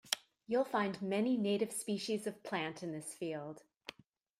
[0.47, 3.61] You'll find many native species of plant in this field